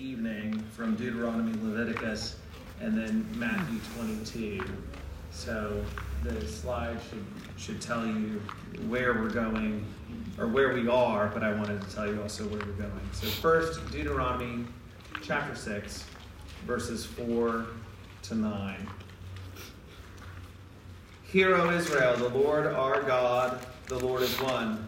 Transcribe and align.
evening 0.00 0.62
from 0.72 0.94
Deuteronomy, 0.94 1.52
Leviticus, 1.62 2.36
and 2.80 2.96
then 2.96 3.26
Matthew 3.36 3.80
22. 3.96 4.64
So 5.32 5.84
the 6.22 6.46
slide 6.46 6.98
should, 7.08 7.24
should 7.56 7.80
tell 7.80 8.06
you 8.06 8.40
where 8.86 9.14
we're 9.14 9.30
going 9.30 9.84
or 10.38 10.46
where 10.46 10.72
we 10.72 10.88
are, 10.88 11.28
but 11.28 11.42
I 11.42 11.52
wanted 11.52 11.80
to 11.82 11.94
tell 11.94 12.06
you 12.06 12.22
also 12.22 12.44
where 12.44 12.60
we're 12.60 12.72
going. 12.72 13.08
So, 13.12 13.26
first, 13.26 13.90
Deuteronomy 13.90 14.66
chapter 15.22 15.54
6, 15.54 16.04
verses 16.66 17.04
4 17.04 17.66
to 18.22 18.34
9. 18.34 18.88
Hear, 21.24 21.56
O 21.56 21.70
Israel, 21.70 22.16
the 22.16 22.28
Lord 22.28 22.66
our 22.66 23.02
God, 23.02 23.58
the 23.86 23.98
Lord 23.98 24.22
is 24.22 24.40
one. 24.40 24.87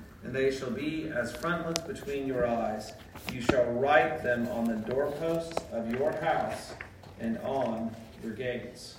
and 0.23 0.33
they 0.33 0.51
shall 0.51 0.71
be 0.71 1.11
as 1.15 1.35
frontlets 1.35 1.81
between 1.81 2.27
your 2.27 2.45
eyes. 2.47 2.93
You 3.33 3.41
shall 3.41 3.65
write 3.65 4.23
them 4.23 4.47
on 4.49 4.65
the 4.65 4.75
doorposts 4.75 5.57
of 5.71 5.91
your 5.91 6.11
house 6.13 6.73
and 7.19 7.37
on 7.39 7.95
your 8.23 8.33
gates. 8.33 8.95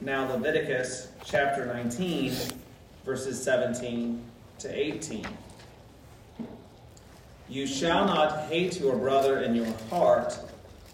Now, 0.00 0.30
Leviticus 0.30 1.08
chapter 1.24 1.66
19, 1.66 2.32
verses 3.04 3.42
17 3.42 4.22
to 4.58 4.74
18. 4.74 5.26
You 7.48 7.66
shall 7.66 8.06
not 8.06 8.48
hate 8.48 8.80
your 8.80 8.96
brother 8.96 9.40
in 9.40 9.54
your 9.54 9.72
heart, 9.90 10.38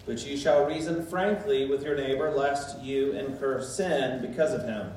but 0.05 0.25
you 0.27 0.37
shall 0.37 0.67
reason 0.67 1.05
frankly 1.07 1.67
with 1.67 1.83
your 1.83 1.97
neighbor, 1.97 2.31
lest 2.31 2.81
you 2.83 3.13
incur 3.13 3.63
sin 3.63 4.21
because 4.21 4.53
of 4.53 4.65
him. 4.65 4.93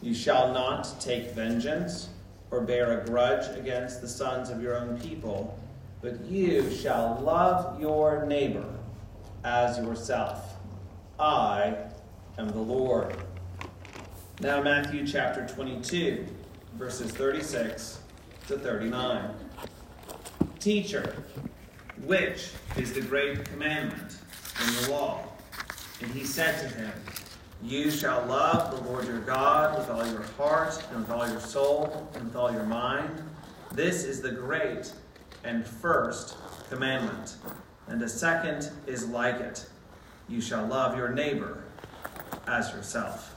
You 0.00 0.14
shall 0.14 0.52
not 0.52 1.00
take 1.00 1.32
vengeance 1.32 2.08
or 2.50 2.60
bear 2.60 3.00
a 3.00 3.04
grudge 3.04 3.46
against 3.56 4.00
the 4.00 4.08
sons 4.08 4.50
of 4.50 4.62
your 4.62 4.76
own 4.76 4.98
people, 5.00 5.58
but 6.00 6.24
you 6.24 6.70
shall 6.70 7.20
love 7.22 7.80
your 7.80 8.24
neighbor 8.26 8.64
as 9.44 9.78
yourself. 9.78 10.56
I 11.18 11.76
am 12.38 12.48
the 12.50 12.58
Lord. 12.58 13.16
Now, 14.40 14.62
Matthew 14.62 15.06
chapter 15.06 15.46
22, 15.46 16.24
verses 16.74 17.10
36 17.10 18.00
to 18.46 18.58
39. 18.58 19.34
Teacher, 20.60 21.24
which 22.04 22.50
is 22.76 22.92
the 22.92 23.00
great 23.00 23.44
commandment 23.46 24.18
in 24.64 24.82
the 24.82 24.90
law? 24.92 25.24
And 26.00 26.10
he 26.12 26.24
said 26.24 26.60
to 26.60 26.68
him, 26.76 26.92
You 27.62 27.90
shall 27.90 28.24
love 28.26 28.70
the 28.70 28.88
Lord 28.88 29.06
your 29.06 29.20
God 29.20 29.76
with 29.76 29.90
all 29.90 30.06
your 30.06 30.22
heart, 30.36 30.82
and 30.90 31.00
with 31.00 31.10
all 31.10 31.28
your 31.28 31.40
soul, 31.40 32.08
and 32.14 32.24
with 32.24 32.36
all 32.36 32.52
your 32.52 32.64
mind. 32.64 33.10
This 33.72 34.04
is 34.04 34.20
the 34.22 34.30
great 34.30 34.92
and 35.44 35.66
first 35.66 36.36
commandment. 36.70 37.36
And 37.88 38.00
the 38.00 38.08
second 38.08 38.70
is 38.86 39.06
like 39.08 39.36
it 39.36 39.68
You 40.28 40.40
shall 40.40 40.66
love 40.66 40.96
your 40.96 41.08
neighbor 41.08 41.64
as 42.46 42.70
yourself. 42.72 43.34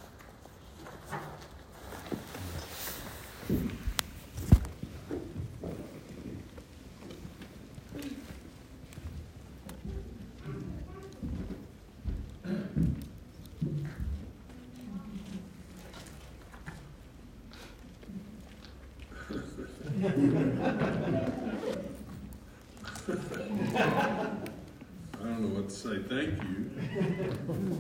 Say 25.81 25.97
thank 26.09 26.41
you. 26.44 26.72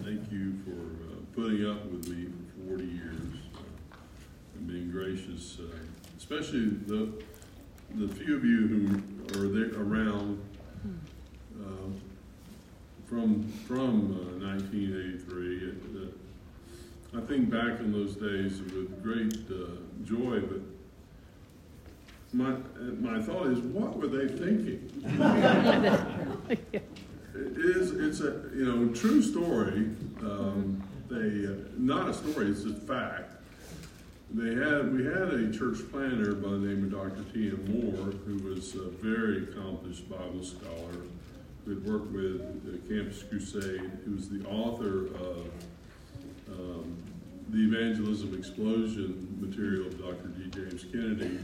thank 0.03 0.31
you 0.31 0.55
for 0.63 0.81
uh, 1.05 1.15
putting 1.35 1.65
up 1.67 1.85
with 1.85 2.07
me 2.07 2.27
for 2.55 2.77
40 2.77 2.83
years 2.85 3.33
uh, 3.55 3.59
and 4.55 4.67
being 4.67 4.91
gracious, 4.91 5.57
uh, 5.59 5.75
especially 6.17 6.69
the 6.87 7.11
the 7.95 8.07
few 8.07 8.37
of 8.37 8.45
you 8.45 8.67
who 8.67 8.85
are 9.39 9.49
there 9.49 9.73
around 9.81 10.41
uh, 11.59 11.91
from 13.07 13.43
from 13.67 14.41
1983. 14.41 15.71
Uh, 15.95 17.17
I 17.17 17.21
think 17.27 17.49
back 17.49 17.79
in 17.81 17.91
those 17.91 18.15
days 18.15 18.61
with 18.61 19.03
great 19.03 19.35
uh, 19.51 19.77
joy, 20.05 20.39
but 20.39 20.61
my 22.33 22.55
my 22.99 23.21
thought 23.21 23.47
is, 23.47 23.59
what 23.59 23.97
were 23.97 24.07
they 24.07 24.27
thinking? 24.27 24.89
it 26.49 26.83
is 27.35 27.91
it's 27.91 28.21
a 28.21 28.49
you 28.55 28.65
know 28.65 28.93
true 28.93 29.21
story. 29.21 29.89
Um, 30.21 30.81
they 31.09 31.45
uh, 31.45 31.67
not 31.77 32.09
a 32.09 32.13
story; 32.13 32.47
it's 32.47 32.63
a 32.63 32.73
fact. 32.73 33.33
They 34.33 34.55
had 34.55 34.93
we 34.93 35.03
had 35.03 35.33
a 35.33 35.51
church 35.51 35.79
planter 35.91 36.33
by 36.33 36.51
the 36.51 36.57
name 36.59 36.85
of 36.85 36.91
Dr. 36.91 37.23
T. 37.33 37.49
M. 37.49 37.65
Moore, 37.67 38.11
who 38.25 38.37
was 38.37 38.75
a 38.75 38.89
very 39.01 39.43
accomplished 39.43 40.09
Bible 40.09 40.43
scholar, 40.43 41.03
who 41.65 41.75
had 41.75 41.85
worked 41.85 42.11
with 42.13 42.63
the 42.63 42.77
Campus 42.93 43.23
Crusade, 43.23 43.91
who 44.05 44.15
was 44.15 44.29
the 44.29 44.45
author 44.45 45.07
of 45.17 45.47
um, 46.49 46.95
the 47.49 47.59
Evangelism 47.59 48.33
Explosion 48.37 49.37
material 49.41 49.87
of 49.87 49.99
Dr. 49.99 50.27
D. 50.29 50.49
James 50.49 50.85
Kennedy, 50.85 51.39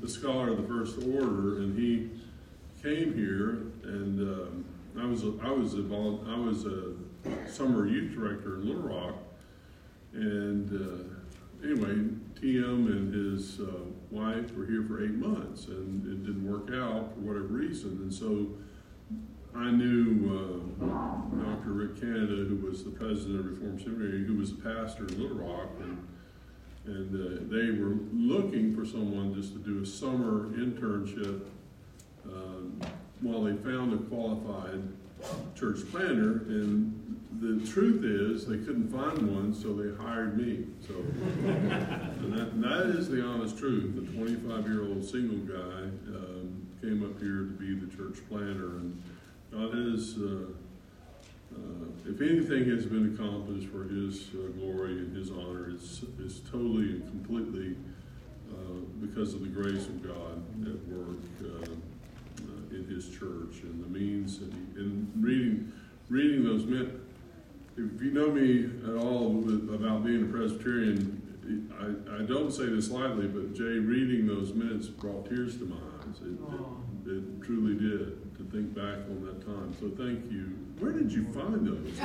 the 0.00 0.08
scholar 0.08 0.50
of 0.50 0.56
the 0.56 0.68
First 0.68 0.98
Order, 0.98 1.58
and 1.58 1.78
he 1.78 2.10
came 2.82 3.14
here 3.14 3.72
and. 3.84 4.20
Um, 4.20 4.64
I 4.98 5.06
was 5.06 5.22
a, 5.22 5.32
I 5.42 5.50
was 5.50 5.74
a 5.74 5.82
I 6.26 6.38
was 6.38 6.66
a 6.66 6.94
summer 7.48 7.86
youth 7.86 8.12
director 8.14 8.56
in 8.56 8.66
Little 8.66 8.82
Rock, 8.82 9.14
and 10.12 10.68
uh, 10.68 11.66
anyway, 11.66 11.94
TM 12.40 12.86
and 12.86 13.14
his 13.14 13.60
uh, 13.60 13.84
wife 14.10 14.52
were 14.54 14.66
here 14.66 14.82
for 14.82 15.04
eight 15.04 15.14
months, 15.14 15.66
and 15.66 16.04
it 16.06 16.26
didn't 16.26 16.48
work 16.48 16.70
out 16.74 17.14
for 17.14 17.20
whatever 17.20 17.46
reason, 17.46 17.98
and 18.02 18.12
so 18.12 18.48
I 19.54 19.70
knew 19.70 20.66
uh, 20.82 20.86
Dr. 21.44 21.72
Rick 21.72 21.96
Cannada, 21.96 22.48
who 22.48 22.66
was 22.66 22.84
the 22.84 22.90
president 22.90 23.40
of 23.40 23.46
Reform 23.46 23.78
Seminary, 23.78 24.24
who 24.24 24.36
was 24.36 24.52
a 24.52 24.56
pastor 24.56 25.06
in 25.06 25.20
Little 25.20 25.38
Rock, 25.38 25.70
and 25.80 26.06
and 26.86 27.14
uh, 27.14 27.54
they 27.54 27.70
were 27.78 27.96
looking 28.12 28.74
for 28.74 28.84
someone 28.86 29.34
just 29.34 29.52
to 29.52 29.58
do 29.58 29.82
a 29.82 29.86
summer 29.86 30.48
internship. 30.56 31.42
Um, 32.24 32.80
while 33.20 33.42
they 33.42 33.54
found 33.54 33.92
a 33.92 33.98
qualified 34.08 34.82
church 35.54 35.80
planter, 35.90 36.42
and 36.48 36.96
the 37.40 37.66
truth 37.70 38.04
is 38.04 38.46
they 38.46 38.58
couldn't 38.58 38.90
find 38.90 39.34
one, 39.34 39.54
so 39.54 39.74
they 39.74 39.94
hired 40.02 40.38
me. 40.38 40.66
So, 40.86 40.94
and 41.48 42.32
that, 42.32 42.48
and 42.48 42.64
that 42.64 42.96
is 42.98 43.08
the 43.08 43.24
honest 43.24 43.58
truth. 43.58 43.94
The 43.94 44.12
25 44.12 44.66
year 44.66 44.82
old 44.86 45.04
single 45.04 45.38
guy 45.38 45.82
um, 46.16 46.66
came 46.80 47.04
up 47.04 47.20
here 47.20 47.44
to 47.44 47.56
be 47.58 47.74
the 47.74 47.94
church 47.94 48.18
planter, 48.28 48.76
and 48.76 49.02
God 49.52 49.70
is. 49.74 50.16
Uh, 50.16 50.52
if 52.06 52.20
anything 52.20 52.68
has 52.70 52.86
been 52.86 53.14
accomplished 53.14 53.68
for 53.68 53.84
His 53.84 54.28
uh, 54.34 54.48
glory 54.58 54.98
and 54.98 55.16
His 55.16 55.30
honor, 55.30 55.70
it's, 55.70 56.02
it's 56.18 56.40
totally 56.40 56.90
and 56.90 57.08
completely 57.08 57.76
uh, 58.50 58.80
because 59.00 59.34
of 59.34 59.42
the 59.42 59.48
grace 59.48 59.86
of 59.86 60.02
God 60.02 60.42
at 60.66 60.88
work. 60.88 61.18
Uh, 61.40 61.74
in 62.70 62.86
his 62.86 63.08
church 63.08 63.62
and 63.62 63.84
the 63.84 63.98
means 63.98 64.38
and, 64.38 64.52
he, 64.52 64.80
and 64.80 65.10
reading 65.16 65.72
reading 66.08 66.44
those 66.44 66.64
men. 66.64 67.00
If 67.76 68.02
you 68.02 68.10
know 68.10 68.30
me 68.30 68.68
at 68.84 68.96
all 69.02 69.38
about 69.74 70.04
being 70.04 70.24
a 70.24 70.26
Presbyterian, 70.26 71.66
I, 71.78 72.22
I 72.22 72.22
don't 72.26 72.52
say 72.52 72.66
this 72.66 72.90
lightly, 72.90 73.26
but 73.26 73.54
Jay, 73.54 73.78
reading 73.78 74.26
those 74.26 74.52
minutes 74.52 74.88
brought 74.88 75.28
tears 75.28 75.56
to 75.58 75.64
my 75.64 75.76
eyes. 75.76 76.16
It, 76.20 76.32
it, 76.32 76.60
it 77.10 77.42
truly 77.42 77.74
did 77.74 78.22
to 78.36 78.44
think 78.52 78.72
back 78.72 78.98
on 79.10 79.24
that 79.26 79.44
time. 79.44 79.74
So 79.80 79.88
thank 80.00 80.30
you. 80.30 80.56
Where 80.78 80.92
did 80.92 81.10
you 81.10 81.24
find 81.32 81.66
those? 81.66 81.98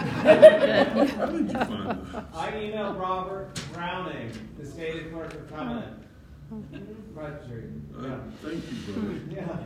How 1.13 1.28
did 1.28 1.48
you 1.48 1.54
find 1.60 2.07
those? 2.07 2.24
I 2.34 2.52
emailed 2.54 3.00
Robert 3.00 3.54
Browning, 3.72 4.31
the 4.57 4.66
state 4.66 5.12
clerk 5.13 5.31
of 5.36 5.48
Covenant. 5.48 6.02
Roger. 7.13 7.72
Uh, 7.96 8.18
thank 8.42 8.63
you, 8.72 8.78
brother. 8.94 9.19
yeah. 9.30 9.60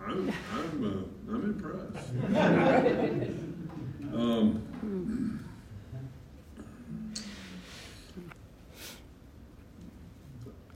I'm, 0.00 0.32
I'm, 0.54 0.84
uh, 0.84 1.02
I'm 1.32 1.42
impressed. 1.44 2.08
um, 4.14 4.62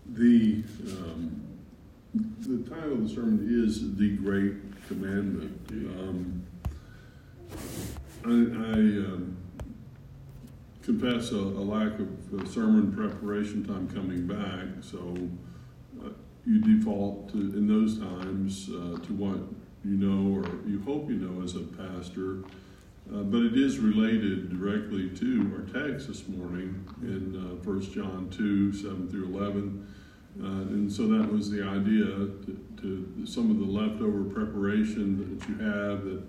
the 0.08 0.64
um, 0.90 1.35
the 2.46 2.70
title 2.70 2.92
of 2.92 3.08
the 3.08 3.14
sermon 3.14 3.44
is 3.50 3.96
the 3.96 4.16
Great 4.16 4.54
Commandment. 4.86 5.68
Um, 5.98 6.46
I, 8.24 8.28
I 8.28 8.78
um, 9.04 9.36
confess 10.82 11.32
a, 11.32 11.36
a, 11.36 11.64
lack 11.64 11.98
of 11.98 12.34
uh, 12.34 12.44
sermon 12.46 12.92
preparation 12.92 13.64
time 13.64 13.88
coming 13.88 14.28
back, 14.28 14.80
so 14.80 15.16
uh, 16.04 16.10
you 16.44 16.60
default 16.60 17.30
to 17.32 17.38
in 17.38 17.66
those 17.66 17.98
times 17.98 18.68
uh, 18.68 19.04
to 19.04 19.12
what 19.14 19.38
you 19.84 19.96
know 19.96 20.36
or 20.36 20.44
you 20.68 20.80
hope 20.82 21.08
you 21.08 21.16
know 21.16 21.42
as 21.42 21.56
a 21.56 21.60
pastor. 21.60 22.44
Uh, 23.12 23.22
but 23.22 23.42
it 23.42 23.56
is 23.56 23.78
related 23.78 24.50
directly 24.50 25.08
to 25.10 25.52
our 25.56 25.82
text 25.82 26.06
this 26.06 26.28
morning 26.28 26.84
in 27.02 27.36
uh, 27.36 27.64
1 27.64 27.92
John 27.92 28.28
2 28.30 28.72
7 28.72 29.08
through 29.08 29.36
11. 29.36 29.86
Uh, 30.42 30.46
and 30.46 30.92
so 30.92 31.06
that 31.06 31.32
was 31.32 31.50
the 31.50 31.62
idea 31.62 32.04
to, 32.04 32.58
to, 32.80 33.26
some 33.26 33.50
of 33.50 33.58
the 33.58 33.64
leftover 33.64 34.22
preparation 34.24 35.38
that 35.38 35.48
you 35.48 35.54
have 35.58 36.04
that 36.04 36.22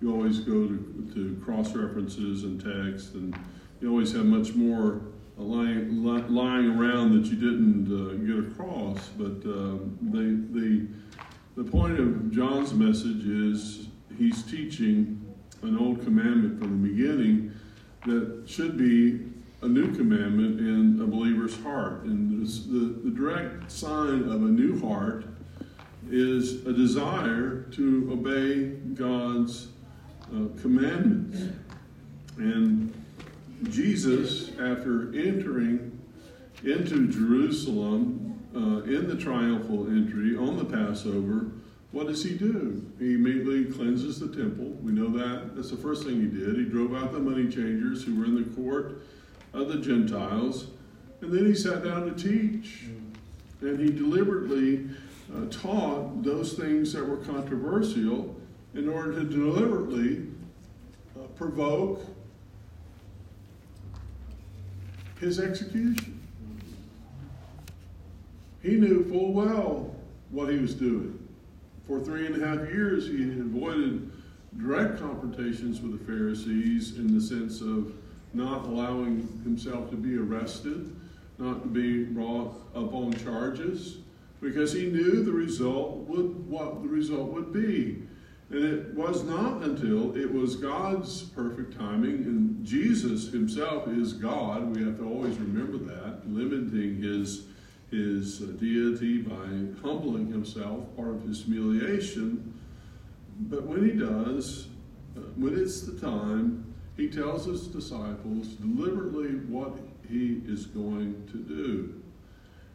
you 0.00 0.12
always 0.12 0.40
go 0.40 0.68
to, 0.68 1.10
to 1.14 1.40
cross 1.44 1.74
references 1.74 2.44
and 2.44 2.60
text, 2.60 3.14
and 3.14 3.36
you 3.80 3.90
always 3.90 4.12
have 4.12 4.26
much 4.26 4.54
more 4.54 5.00
lying, 5.36 6.04
lying 6.04 6.78
around 6.78 7.20
that 7.20 7.30
you 7.30 7.36
didn't 7.36 7.88
uh, 7.88 8.14
get 8.24 8.52
across. 8.52 9.08
But 9.08 9.38
uh, 9.48 9.78
the, 10.10 10.46
the, 10.52 10.86
the 11.56 11.64
point 11.64 11.98
of 11.98 12.30
John's 12.30 12.72
message 12.72 13.26
is 13.26 13.88
he's 14.16 14.42
teaching 14.44 15.24
an 15.62 15.76
old 15.76 16.04
commandment 16.04 16.60
from 16.60 16.82
the 16.82 16.88
beginning 16.88 17.52
that 18.06 18.44
should 18.46 18.76
be 18.76 19.20
a 19.60 19.68
new 19.68 19.94
commandment 19.94 20.60
in 20.60 21.00
a 21.02 21.06
believer's 21.06 21.60
heart. 21.62 22.02
And 22.04 22.46
the, 22.46 23.08
the 23.08 23.10
direct 23.10 23.70
sign 23.70 24.24
of 24.24 24.42
a 24.42 24.46
new 24.46 24.80
heart 24.80 25.24
is 26.10 26.64
a 26.66 26.72
desire 26.72 27.62
to 27.72 28.08
obey 28.12 28.68
God's 28.94 29.68
uh, 30.32 30.46
commandments. 30.60 31.56
And 32.36 32.94
Jesus, 33.70 34.50
after 34.50 35.12
entering 35.14 35.98
into 36.62 37.08
Jerusalem 37.08 38.40
uh, 38.54 38.82
in 38.84 39.08
the 39.08 39.16
triumphal 39.16 39.88
entry 39.88 40.36
on 40.36 40.56
the 40.56 40.64
Passover, 40.64 41.50
what 41.90 42.06
does 42.06 42.22
he 42.22 42.36
do? 42.36 42.86
He 42.98 43.14
immediately 43.14 43.64
cleanses 43.64 44.20
the 44.20 44.28
temple. 44.28 44.66
We 44.82 44.92
know 44.92 45.08
that. 45.18 45.56
That's 45.56 45.70
the 45.70 45.76
first 45.76 46.04
thing 46.04 46.20
he 46.20 46.26
did. 46.26 46.56
He 46.56 46.64
drove 46.64 46.94
out 46.94 47.12
the 47.12 47.18
money 47.18 47.48
changers 47.48 48.04
who 48.04 48.18
were 48.18 48.26
in 48.26 48.36
the 48.36 48.54
court 48.54 49.02
of 49.52 49.68
the 49.68 49.78
Gentiles, 49.78 50.68
and 51.20 51.32
then 51.32 51.46
he 51.46 51.54
sat 51.54 51.84
down 51.84 52.12
to 52.12 52.22
teach. 52.22 52.84
And 53.60 53.80
he 53.80 53.90
deliberately 53.90 54.88
uh, 55.34 55.46
taught 55.50 56.22
those 56.22 56.52
things 56.52 56.92
that 56.92 57.04
were 57.04 57.16
controversial 57.16 58.36
in 58.74 58.88
order 58.88 59.14
to 59.14 59.24
deliberately 59.24 60.26
uh, 61.18 61.26
provoke 61.36 62.00
his 65.18 65.40
execution. 65.40 66.20
He 68.62 68.76
knew 68.76 69.04
full 69.04 69.32
well 69.32 69.94
what 70.30 70.50
he 70.50 70.58
was 70.58 70.74
doing. 70.74 71.18
For 71.86 71.98
three 72.00 72.26
and 72.26 72.40
a 72.40 72.46
half 72.46 72.68
years, 72.68 73.06
he 73.06 73.22
had 73.22 73.38
avoided 73.38 74.10
direct 74.58 75.00
confrontations 75.00 75.80
with 75.80 75.98
the 75.98 76.04
Pharisees 76.04 76.96
in 76.96 77.14
the 77.14 77.20
sense 77.20 77.60
of 77.60 77.92
not 78.34 78.66
allowing 78.66 79.26
himself 79.44 79.90
to 79.90 79.96
be 79.96 80.16
arrested, 80.16 80.94
not 81.38 81.62
to 81.62 81.68
be 81.68 82.04
brought 82.04 82.54
up 82.74 82.92
on 82.94 83.12
charges, 83.12 83.98
because 84.40 84.72
he 84.72 84.86
knew 84.86 85.22
the 85.24 85.32
result 85.32 85.96
would 86.08 86.48
what 86.48 86.82
the 86.82 86.88
result 86.88 87.30
would 87.32 87.52
be. 87.52 88.02
And 88.50 88.64
it 88.64 88.94
was 88.94 89.24
not 89.24 89.62
until 89.62 90.16
it 90.16 90.32
was 90.32 90.56
God's 90.56 91.22
perfect 91.22 91.76
timing, 91.76 92.24
and 92.24 92.64
Jesus 92.64 93.30
himself 93.30 93.88
is 93.88 94.14
God. 94.14 94.74
We 94.74 94.84
have 94.84 94.96
to 94.98 95.04
always 95.04 95.36
remember 95.36 95.78
that, 95.78 96.22
limiting 96.26 97.02
his 97.02 97.44
his 97.90 98.38
deity 98.38 99.22
by 99.22 99.46
humbling 99.82 100.30
himself, 100.30 100.84
part 100.94 101.08
of 101.08 101.22
his 101.22 101.44
humiliation. 101.44 102.54
But 103.40 103.62
when 103.62 103.84
he 103.88 103.92
does, 103.92 104.68
uh, 105.16 105.20
when 105.36 105.58
it's 105.58 105.82
the 105.82 105.98
time, 105.98 106.67
he 106.98 107.08
tells 107.08 107.46
his 107.46 107.68
disciples 107.68 108.48
deliberately 108.48 109.36
what 109.46 109.78
he 110.10 110.42
is 110.46 110.66
going 110.66 111.26
to 111.30 111.38
do. 111.38 112.02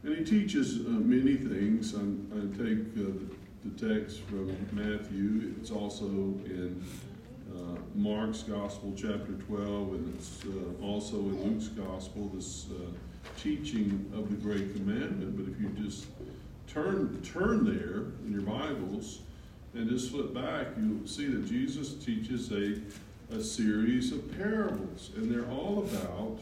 And 0.04 0.18
he 0.18 0.24
teaches 0.24 0.80
uh, 0.80 0.90
many 0.90 1.36
things. 1.36 1.94
I'm, 1.94 2.32
i 2.32 2.58
take 2.58 2.80
uh, 3.06 3.12
the, 3.12 3.70
the, 3.70 4.00
text 4.00 4.22
from 4.22 4.48
Matthew. 4.72 5.54
It's 5.60 5.72
also 5.72 6.06
in 6.06 6.82
uh, 7.54 7.76
Mark's 7.96 8.44
Gospel, 8.44 8.94
chapter 8.96 9.34
12, 9.48 9.94
and 9.94 10.16
it's 10.16 10.40
uh, 10.46 10.86
also 10.86 11.18
in 11.18 11.44
Luke's 11.44 11.68
Gospel, 11.68 12.32
this 12.34 12.68
uh, 12.72 12.92
teaching 13.38 14.10
of 14.16 14.30
the 14.30 14.38
Great 14.38 14.74
Commandment. 14.74 15.36
But 15.36 15.52
if 15.52 15.60
you 15.60 15.70
just 15.86 16.06
turn, 16.68 17.22
turn 17.24 17.66
there 17.66 18.06
in 18.26 18.32
your 18.32 18.42
Bibles 18.44 19.20
and 19.74 19.90
just 19.90 20.12
flip 20.12 20.34
back, 20.34 20.68
you'll 20.78 21.08
see 21.08 21.28
that 21.28 21.46
Jesus 21.46 21.94
teaches 21.96 22.52
a 22.54 22.80
a 23.34 23.44
series 23.44 24.12
of 24.12 24.38
parables, 24.38 25.10
and 25.16 25.30
they're 25.30 25.50
all 25.50 25.80
about 25.80 26.38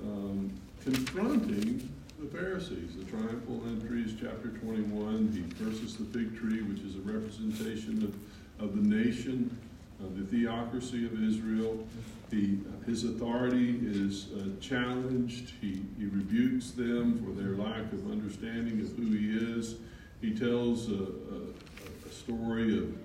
um, 0.00 0.52
confronting 0.82 1.92
the 2.20 2.26
Pharisees. 2.26 2.96
The 2.96 3.04
triumphal 3.04 3.62
entries, 3.66 4.14
chapter 4.20 4.48
21, 4.48 5.32
he 5.32 5.64
curses 5.64 5.96
the 5.96 6.04
fig 6.04 6.38
tree, 6.38 6.62
which 6.62 6.80
is 6.80 6.94
a 6.94 7.00
representation 7.00 8.04
of, 8.04 8.64
of 8.64 8.76
the 8.76 8.96
nation, 8.96 9.58
of 10.00 10.16
the 10.16 10.24
theocracy 10.24 11.04
of 11.04 11.20
Israel. 11.20 11.84
He, 12.30 12.60
his 12.86 13.02
authority 13.04 13.80
is 13.82 14.28
uh, 14.32 14.60
challenged. 14.60 15.52
He, 15.60 15.82
he 15.98 16.04
rebukes 16.04 16.70
them 16.70 17.24
for 17.24 17.32
their 17.40 17.56
lack 17.56 17.92
of 17.92 18.10
understanding 18.10 18.80
of 18.80 18.96
who 18.96 19.10
he 19.10 19.58
is. 19.58 19.76
He 20.20 20.32
tells 20.32 20.88
a, 20.90 20.94
a, 20.94 22.08
a 22.08 22.12
story 22.12 22.78
of, 22.78 22.96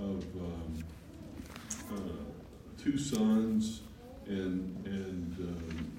of 0.00 0.24
um, 0.36 0.84
uh, 1.92 2.33
two 2.84 2.98
sons 2.98 3.80
and 4.26 4.76
and 4.84 5.36
um, 5.40 5.92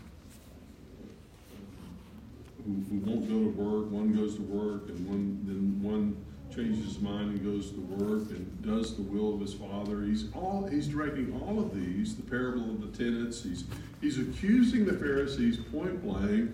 who, 2.64 2.74
who 2.90 2.98
won't 3.06 3.28
go 3.28 3.40
to 3.40 3.50
work. 3.50 3.92
One 3.92 4.16
goes 4.16 4.36
to 4.36 4.42
work, 4.44 4.90
and 4.90 5.08
one 5.08 5.42
then 5.46 5.82
one 5.82 6.16
changes 6.56 6.86
his 6.86 7.00
mind 7.00 7.32
and 7.32 7.44
goes 7.44 7.72
to 7.72 7.82
work 7.82 8.30
and 8.30 8.62
does 8.62 8.96
the 8.96 9.02
will 9.02 9.34
of 9.34 9.42
his 9.42 9.54
father. 9.54 10.04
He's 10.04 10.26
all 10.34 10.68
he's 10.68 10.88
directing 10.88 11.34
all 11.42 11.60
of 11.60 11.74
these. 11.74 12.16
The 12.16 12.24
parable 12.24 12.70
of 12.70 12.82
the 12.82 12.98
tenants. 12.98 13.44
He's 13.44 13.64
he's 14.00 14.20
accusing 14.20 14.86
the 14.86 14.94
Pharisees 14.94 15.58
point 15.58 16.04
blank 16.04 16.52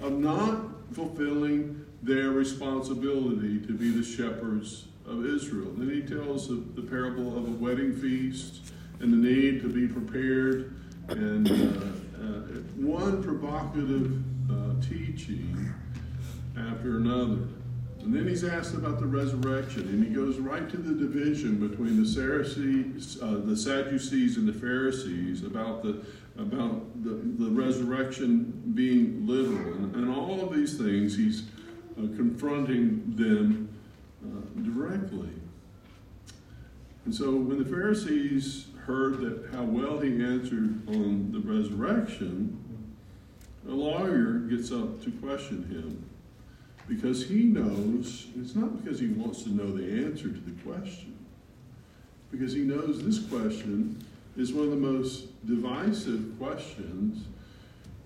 of 0.00 0.12
not 0.12 0.70
fulfilling 0.94 1.84
their 2.02 2.30
responsibility 2.30 3.60
to 3.60 3.74
be 3.74 3.90
the 3.90 4.02
shepherds 4.02 4.86
of 5.06 5.26
Israel. 5.26 5.70
Then 5.76 5.90
he 5.90 6.00
tells 6.00 6.48
the, 6.48 6.54
the 6.74 6.82
parable 6.82 7.36
of 7.36 7.46
a 7.46 7.50
wedding 7.50 7.94
feast 7.94 8.72
and 9.00 9.12
the 9.12 9.16
need 9.16 9.62
to 9.62 9.68
be 9.68 9.88
prepared, 9.88 10.74
and 11.08 11.50
uh, 11.50 11.54
uh, 12.22 12.40
one 12.76 13.22
provocative 13.22 14.22
uh, 14.50 14.80
teaching 14.80 15.72
after 16.56 16.98
another. 16.98 17.48
And 18.02 18.14
then 18.14 18.26
he's 18.26 18.44
asked 18.44 18.74
about 18.74 18.98
the 18.98 19.06
resurrection, 19.06 19.82
and 19.82 20.06
he 20.06 20.14
goes 20.14 20.38
right 20.38 20.68
to 20.70 20.76
the 20.78 20.94
division 20.94 21.68
between 21.68 22.02
the 22.02 22.08
Sadducees, 22.08 23.18
uh, 23.22 23.42
the 23.44 23.56
Sadducees 23.56 24.38
and 24.38 24.48
the 24.48 24.54
Pharisees 24.54 25.44
about 25.44 25.82
the 25.82 26.04
about 26.38 27.02
the, 27.04 27.10
the 27.10 27.50
resurrection 27.50 28.72
being 28.74 29.26
literal, 29.26 29.74
and, 29.74 29.94
and 29.96 30.10
all 30.10 30.40
of 30.40 30.54
these 30.54 30.78
things 30.78 31.14
he's 31.14 31.42
uh, 31.98 32.02
confronting 32.16 33.02
them 33.16 33.68
uh, 34.24 34.62
directly. 34.62 35.28
And 37.04 37.14
so 37.14 37.34
when 37.34 37.58
the 37.58 37.68
Pharisees 37.68 38.68
heard 38.90 39.20
that 39.20 39.50
how 39.52 39.62
well 39.62 40.00
he 40.00 40.22
answered 40.22 40.82
on 40.88 41.30
the 41.30 41.38
resurrection, 41.38 42.58
a 43.68 43.70
lawyer 43.70 44.40
gets 44.50 44.72
up 44.72 45.00
to 45.04 45.12
question 45.12 45.62
him 45.68 46.04
because 46.88 47.24
he 47.28 47.44
knows, 47.44 48.26
it's 48.36 48.56
not 48.56 48.82
because 48.82 48.98
he 48.98 49.06
wants 49.06 49.44
to 49.44 49.50
know 49.50 49.70
the 49.70 50.04
answer 50.04 50.28
to 50.28 50.40
the 50.40 50.62
question, 50.62 51.16
because 52.32 52.52
he 52.52 52.62
knows 52.62 53.00
this 53.04 53.20
question 53.28 54.04
is 54.36 54.52
one 54.52 54.64
of 54.64 54.70
the 54.70 54.76
most 54.76 55.46
divisive 55.46 56.36
questions 56.36 57.26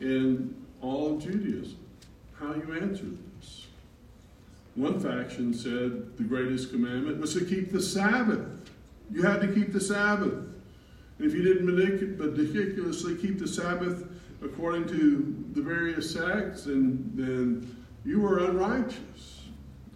in 0.01 0.55
all 0.83 1.15
of 1.15 1.23
Judaism. 1.23 1.79
How 2.39 2.53
you 2.53 2.79
answer 2.79 3.07
this. 3.07 3.69
One 4.75 5.01
faction 5.01 5.55
said 5.55 6.19
the 6.19 6.25
greatest 6.25 6.71
commandment 6.71 7.19
was 7.21 7.33
to 7.35 7.45
keep 7.45 7.73
the 7.73 7.81
Sabbath. 7.81 8.47
You 9.11 9.23
had 9.23 9.41
to 9.41 9.49
keep 9.49 9.73
the 9.73 9.81
Sabbath. 9.81 10.54
If 11.19 11.33
you 11.33 11.43
didn't 11.43 11.67
meticulously 11.67 13.17
keep 13.17 13.39
the 13.39 13.47
Sabbath 13.47 14.05
according 14.43 14.87
to 14.89 15.45
the 15.53 15.63
various 15.63 16.13
sects, 16.13 16.67
and 16.67 17.11
then 17.15 17.85
you 18.05 18.21
were 18.21 18.45
unrighteous. 18.47 19.47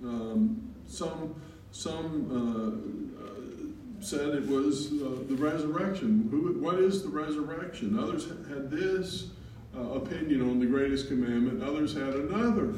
Um, 0.02 0.72
some 0.86 1.34
some 1.70 2.30
uh, 2.32 3.24
uh, 3.24 4.00
said 4.00 4.34
it 4.34 4.46
was 4.46 4.92
uh, 4.92 5.24
the 5.28 5.36
resurrection. 5.36 6.28
Who, 6.30 6.60
what 6.60 6.78
is 6.78 7.02
the 7.02 7.08
resurrection? 7.08 7.98
Others 7.98 8.28
had 8.48 8.70
this 8.70 9.30
uh, 9.76 9.80
opinion 9.80 10.42
on 10.42 10.60
the 10.60 10.66
greatest 10.66 11.08
commandment. 11.08 11.62
Others 11.62 11.94
had 11.94 12.14
another. 12.14 12.74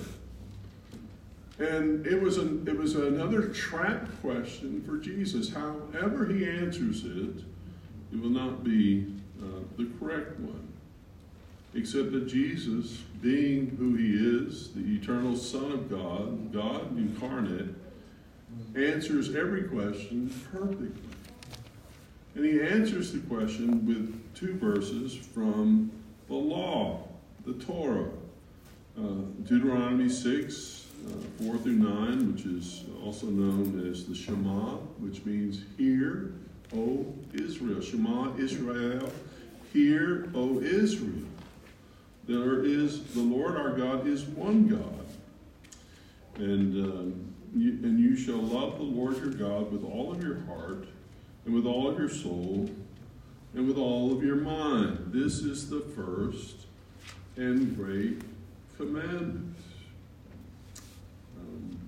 And 1.59 2.07
it 2.07 2.21
was 2.21 2.39
an, 2.39 2.65
it 2.67 2.77
was 2.77 2.95
another 2.95 3.49
trap 3.49 4.09
question 4.23 4.83
for 4.83 4.97
Jesus. 4.97 5.53
However 5.53 6.27
he 6.27 6.49
answers 6.49 7.05
it, 7.05 7.45
it 8.13 8.21
will 8.21 8.31
not 8.31 8.65
be 8.65 9.07
uh, 9.41 9.61
the 9.77 9.89
correct 9.99 10.39
one. 10.41 10.69
Except 11.75 12.13
that 12.13 12.27
Jesus, 12.27 12.99
being 13.23 13.77
who 13.79 13.95
he 13.95 14.13
is, 14.15 14.73
the 14.73 14.81
eternal 14.81 15.37
Son 15.37 15.71
of 15.71 15.89
God, 15.89 16.53
God 16.53 16.97
incarnate, 16.97 17.75
answers 18.75 19.35
every 19.37 19.65
question 19.65 20.35
perfectly. 20.53 20.91
And 22.35 22.45
he 22.45 22.61
answers 22.61 23.13
the 23.13 23.21
question 23.21 23.87
with 23.87 24.35
two 24.35 24.55
verses 24.55 25.15
from 25.15 25.93
the 26.29 26.35
law, 26.35 27.09
the 27.45 27.55
Torah. 27.55 28.11
Uh, 28.99 29.23
Deuteronomy 29.45 30.09
6, 30.09 30.87
uh, 31.07 31.45
4 31.45 31.59
through 31.59 31.73
9, 31.73 32.33
which 32.33 32.45
is 32.45 32.85
also 33.05 33.27
known 33.27 33.89
as 33.91 34.05
the 34.07 34.15
Shema, 34.15 34.77
which 34.99 35.25
means 35.25 35.63
hear, 35.79 36.35
O 36.75 37.07
Israel. 37.33 37.81
Shema 37.81 38.37
Israel, 38.37 39.13
hear, 39.73 40.31
O 40.35 40.61
Israel. 40.61 41.27
There 42.27 42.65
is, 42.65 43.03
the 43.15 43.21
Lord 43.21 43.57
our 43.57 43.77
God 43.77 44.07
is 44.07 44.25
one 44.25 44.69
God. 44.69 45.07
And 46.37 46.85
um, 46.85 47.35
you, 47.57 47.71
and 47.83 47.99
you 47.99 48.17
shall 48.17 48.41
love 48.41 48.79
the 48.79 48.85
Lord 48.85 49.17
your 49.19 49.31
God 49.31 49.73
with 49.73 49.85
all 49.85 50.13
of 50.13 50.23
your 50.23 50.41
heart, 50.41 50.87
and 51.45 51.55
with 51.55 51.67
all 51.67 51.89
of 51.89 51.99
your 51.99 52.09
soul, 52.09 52.71
and 53.55 53.67
with 53.67 53.77
all 53.77 54.13
of 54.13 54.23
your 54.23 54.37
mind. 54.37 55.11
This 55.13 55.41
is 55.41 55.69
the 55.69 55.81
first 55.81 56.67
and 57.37 57.77
great 57.77 58.23
commandment. 58.77 59.57
Um, 61.37 61.79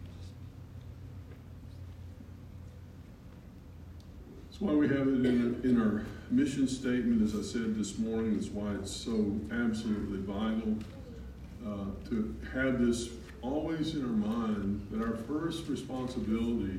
why 4.62 4.73
we 4.73 4.87
have 4.87 5.09
it 5.09 5.26
in, 5.26 5.61
in 5.64 5.81
our 5.81 6.04
mission 6.31 6.69
statement, 6.69 7.21
as 7.21 7.35
I 7.35 7.42
said 7.42 7.75
this 7.75 7.99
morning. 7.99 8.37
That's 8.37 8.50
why 8.50 8.75
it's 8.75 8.92
so 8.92 9.35
absolutely 9.50 10.21
vital 10.21 10.76
uh, 11.66 12.09
to 12.11 12.37
have 12.54 12.81
this 12.81 13.09
always 13.42 13.97
in 13.97 14.02
our 14.02 14.07
mind 14.07 14.87
that 14.92 15.02
our 15.02 15.16
first 15.16 15.66
responsibility 15.66 16.78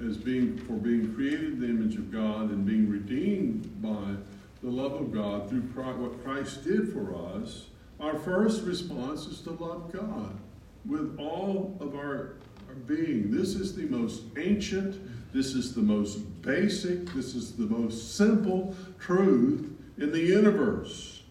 as 0.00 0.16
being 0.16 0.58
for 0.58 0.74
being 0.74 1.12
created 1.12 1.54
in 1.54 1.60
the 1.60 1.66
image 1.66 1.96
of 1.96 2.12
God 2.12 2.50
and 2.50 2.64
being 2.64 2.88
redeemed 2.88 3.82
by 3.82 4.14
the 4.62 4.70
love 4.70 4.92
of 4.92 5.12
God 5.12 5.50
through 5.50 5.68
Christ, 5.74 5.98
what 5.98 6.22
Christ 6.22 6.62
did 6.62 6.92
for 6.92 7.16
us, 7.34 7.66
our 7.98 8.16
first 8.16 8.62
response 8.62 9.26
is 9.26 9.40
to 9.40 9.50
love 9.50 9.92
God 9.92 10.38
with 10.86 11.18
all 11.18 11.76
of 11.80 11.96
our, 11.96 12.36
our 12.68 12.74
being. 12.86 13.32
This 13.32 13.56
is 13.56 13.74
the 13.74 13.86
most 13.86 14.22
ancient, 14.36 15.00
this 15.32 15.54
is 15.54 15.74
the 15.74 15.82
most 15.82 16.18
basic, 16.42 17.06
this 17.14 17.34
is 17.34 17.52
the 17.52 17.66
most 17.66 18.16
simple 18.16 18.74
truth 18.98 19.70
in 19.98 20.12
the 20.12 20.20
universe. 20.20 21.22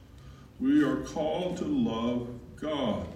We 0.60 0.84
are 0.84 0.98
called 0.98 1.58
to 1.58 1.66
love 1.66 2.30
God 2.60 3.08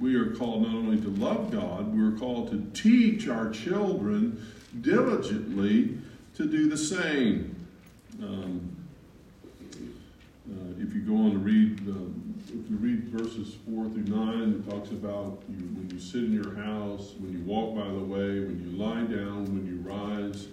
we 0.00 0.14
are 0.14 0.30
called 0.30 0.62
not 0.62 0.74
only 0.74 1.00
to 1.00 1.08
love 1.08 1.50
God, 1.50 1.94
we're 1.94 2.16
called 2.18 2.50
to 2.50 2.80
teach 2.80 3.28
our 3.28 3.50
children 3.50 4.46
diligently 4.80 5.98
to 6.36 6.46
do 6.46 6.68
the 6.68 6.76
same. 6.76 7.66
Um, 8.22 8.76
uh, 10.50 10.82
if 10.82 10.94
you 10.94 11.00
go 11.00 11.16
on 11.16 11.32
to 11.32 11.38
read, 11.38 11.80
uh, 11.88 11.92
if 12.48 12.70
you 12.70 12.76
read 12.76 13.04
verses 13.08 13.56
4 13.68 13.84
through 13.90 14.04
9, 14.04 14.64
it 14.64 14.70
talks 14.70 14.90
about 14.90 15.42
you, 15.48 15.64
when 15.74 15.90
you 15.92 16.00
sit 16.00 16.24
in 16.24 16.32
your 16.32 16.54
house, 16.54 17.14
when 17.18 17.32
you 17.32 17.40
walk 17.44 17.74
by 17.74 17.86
the 17.86 18.04
way, 18.04 18.40
when 18.40 18.60
you 18.62 18.78
lie 18.78 19.02
down, 19.02 19.44
when 19.44 19.66
you 19.66 19.76
rise, 19.80 20.48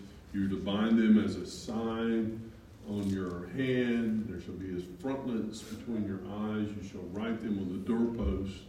to 0.55 0.57
bind 0.57 0.97
them 0.97 1.23
as 1.23 1.35
a 1.35 1.45
sign 1.45 2.51
on 2.89 3.07
your 3.09 3.47
hand. 3.55 4.25
There 4.29 4.41
shall 4.41 4.53
be 4.53 4.75
as 4.75 4.83
frontlets 5.01 5.61
between 5.61 6.05
your 6.05 6.19
eyes. 6.29 6.67
You 6.69 6.87
shall 6.89 7.07
write 7.11 7.41
them 7.41 7.59
on 7.59 7.71
the 7.71 7.87
doorpost 7.87 8.63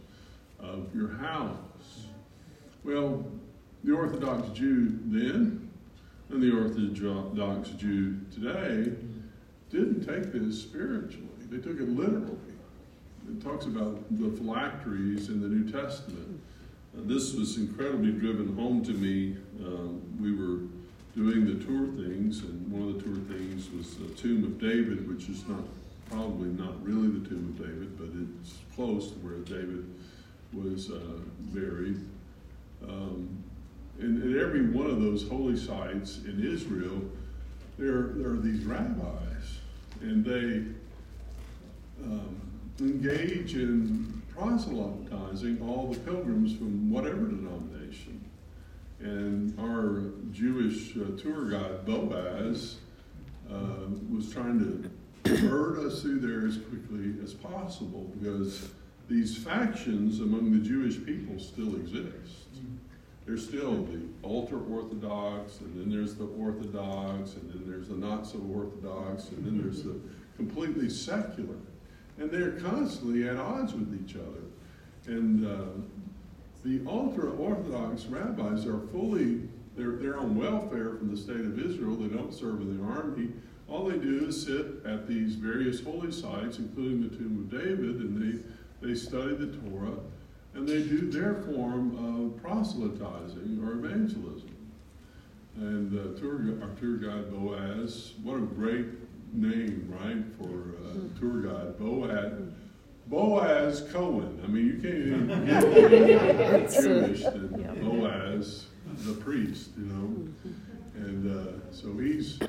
of 0.59 0.93
your 0.95 1.09
house. 1.17 2.07
Well, 2.83 3.25
the 3.83 3.93
Orthodox 3.93 4.49
Jew 4.57 4.99
then 5.05 5.69
and 6.29 6.41
the 6.41 6.51
Orthodox 6.51 7.69
Jew 7.69 8.19
today 8.33 8.93
didn't 9.69 10.05
take 10.05 10.31
this 10.31 10.61
spiritually, 10.61 11.27
they 11.49 11.57
took 11.57 11.79
it 11.79 11.89
literally. 11.89 12.37
It 13.29 13.43
talks 13.43 13.65
about 13.65 14.03
the 14.17 14.29
phylacteries 14.37 15.27
in 15.27 15.41
the 15.41 15.47
New 15.47 15.69
Testament. 15.69 16.39
Uh, 16.97 17.01
this 17.05 17.33
was 17.33 17.57
incredibly 17.57 18.11
driven 18.11 18.55
home 18.55 18.83
to 18.85 18.93
me. 18.93 19.35
Um, 19.63 20.01
we 20.21 20.31
were 20.33 20.67
doing 21.15 21.45
the 21.45 21.63
tour 21.65 21.87
things, 21.87 22.41
and 22.43 22.71
one 22.71 22.87
of 22.87 22.95
the 22.95 23.03
tour 23.03 23.37
things 23.37 23.69
was 23.71 23.97
the 23.97 24.07
Tomb 24.15 24.43
of 24.45 24.59
David, 24.61 25.07
which 25.09 25.27
is 25.29 25.45
not 25.47 25.63
probably 26.09 26.49
not 26.49 26.81
really 26.85 27.09
the 27.19 27.27
Tomb 27.27 27.53
of 27.57 27.65
David, 27.65 27.97
but 27.97 28.07
it's 28.15 28.53
close 28.75 29.11
to 29.11 29.17
where 29.17 29.39
David 29.39 29.85
was 30.53 30.89
uh, 30.89 30.99
buried. 31.53 31.99
Um, 32.87 33.43
and 33.99 34.35
at 34.35 34.41
every 34.41 34.69
one 34.69 34.87
of 34.87 35.01
those 35.01 35.27
holy 35.27 35.57
sites 35.57 36.19
in 36.25 36.45
Israel, 36.45 37.01
there, 37.77 38.13
there 38.13 38.31
are 38.31 38.37
these 38.37 38.63
rabbis, 38.63 39.56
and 40.01 40.23
they 40.23 42.03
um, 42.03 42.41
engage 42.79 43.55
in 43.55 44.21
proselytizing 44.35 45.59
all 45.61 45.87
the 45.87 45.99
pilgrims 45.99 46.55
from 46.55 46.91
whatever 46.91 47.25
denomination. 47.25 48.23
And 48.99 49.57
our 49.59 50.11
Jewish 50.31 50.95
uh, 50.97 51.19
tour 51.21 51.49
guide, 51.49 51.85
Boaz, 51.85 52.77
uh, 53.51 53.87
was 54.11 54.31
trying 54.31 54.59
to 55.25 55.37
herd 55.37 55.79
us 55.85 56.01
through 56.01 56.19
there 56.19 56.47
as 56.47 56.57
quickly 56.57 57.13
as 57.23 57.33
possible 57.33 58.11
because 58.19 58.69
these 59.09 59.37
factions 59.37 60.19
among 60.19 60.51
the 60.51 60.67
Jewish 60.67 61.03
people 61.05 61.39
still 61.39 61.75
exist. 61.75 62.46
There's 63.27 63.45
still 63.45 63.83
the 63.83 63.99
ultra 64.23 64.57
Orthodox, 64.57 65.59
and 65.59 65.77
then 65.77 65.89
there's 65.89 66.15
the 66.15 66.27
Orthodox, 66.27 67.33
and 67.35 67.51
then 67.51 67.63
there's 67.69 67.89
the 67.89 67.95
not 67.95 68.25
so 68.25 68.39
Orthodox, 68.39 69.27
and 69.29 69.45
then 69.45 69.61
there's 69.61 69.83
the 69.83 69.99
completely 70.37 70.89
secular. 70.89 71.57
And 72.17 72.31
they're 72.31 72.53
constantly 72.53 73.27
at 73.27 73.35
odds 73.35 73.73
with 73.73 73.93
each 74.01 74.15
other. 74.15 74.45
And 75.07 75.45
uh, 75.45 75.65
the 76.63 76.81
ultra 76.89 77.29
Orthodox 77.31 78.05
rabbis 78.05 78.65
are 78.65 78.79
fully, 78.93 79.41
they're, 79.75 79.97
they're 79.97 80.17
on 80.17 80.37
welfare 80.37 80.95
from 80.95 81.11
the 81.11 81.17
state 81.17 81.41
of 81.41 81.59
Israel. 81.59 81.97
They 81.97 82.07
don't 82.07 82.33
serve 82.33 82.61
in 82.61 82.77
the 82.77 82.93
army. 82.93 83.33
All 83.67 83.85
they 83.85 83.97
do 83.97 84.25
is 84.25 84.41
sit 84.41 84.85
at 84.85 85.05
these 85.05 85.35
various 85.35 85.83
holy 85.83 86.13
sites, 86.13 86.59
including 86.59 87.01
the 87.01 87.15
Tomb 87.15 87.49
of 87.51 87.51
David, 87.51 87.97
and 87.97 88.17
they 88.17 88.39
they 88.79 88.93
study 88.93 89.35
the 89.35 89.47
Torah, 89.47 89.97
and 90.57 90.67
they 90.67 90.81
do 90.81 91.09
their 91.11 91.35
form 91.43 91.95
of 92.03 92.41
proselytizing 92.41 93.63
or 93.63 93.73
evangelism. 93.73 94.55
And 95.55 95.93
uh, 95.93 96.19
tour, 96.19 96.59
our 96.63 96.69
tour 96.79 96.97
guide 96.97 97.31
Boaz, 97.31 98.13
what 98.23 98.37
a 98.37 98.41
great 98.41 98.87
name, 99.33 99.87
right, 100.01 100.23
for 100.39 100.75
uh, 100.83 101.19
tour 101.19 101.41
guide 101.43 101.77
Boaz. 101.77 102.33
Boaz 103.05 103.87
Cohen. 103.91 104.41
I 104.43 104.47
mean, 104.47 104.65
you 104.65 104.73
can't 104.81 104.95
even 104.95 105.45
get 106.37 106.71
Jewish 106.71 107.23
than 107.23 107.79
Boaz, 107.79 108.65
the 109.05 109.13
priest, 109.13 109.69
you 109.77 109.85
know. 109.85 110.27
And 110.95 111.31
uh, 111.31 111.71
so 111.71 111.95
he's 111.97 112.39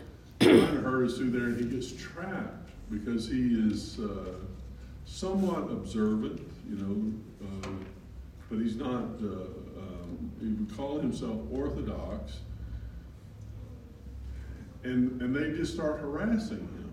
trying 0.40 0.60
to 0.60 0.80
herd 0.80 1.08
us 1.08 1.18
through 1.18 1.30
there, 1.30 1.44
and 1.44 1.60
he 1.60 1.66
gets 1.66 1.92
trapped 1.92 2.70
because 2.90 3.28
he 3.28 3.54
is 3.70 4.00
uh, 4.00 4.34
somewhat 5.04 5.70
observant, 5.70 6.40
you 6.68 6.76
know, 6.76 7.46
uh, 7.46 7.68
but 8.48 8.58
he's 8.58 8.76
not, 8.76 9.04
uh, 9.22 9.48
um, 9.78 10.32
he 10.40 10.48
would 10.48 10.76
call 10.76 10.98
himself 10.98 11.36
Orthodox. 11.50 12.38
And, 14.84 15.20
and 15.20 15.34
they 15.34 15.56
just 15.56 15.74
start 15.74 16.00
harassing 16.00 16.58
him. 16.58 16.88